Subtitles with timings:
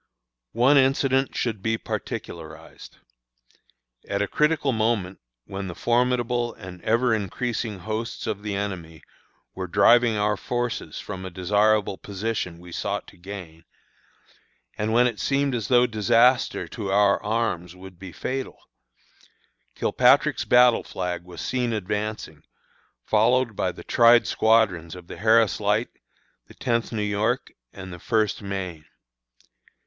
[0.53, 2.97] One incident should be particularized.
[4.09, 9.03] At a critical moment, when the formidable and ever increasing hosts of the enemy
[9.53, 13.63] were driving our forces from a desirable position we sought to gain,
[14.75, 18.57] and when it seemed as though disaster to our arms would be fatal,
[19.75, 22.41] Kilpatrick's battle flag was seen advancing,
[23.05, 25.89] followed by the tried squadrons of the Harris Light,
[26.47, 28.85] the Tenth New York, and the First Maine.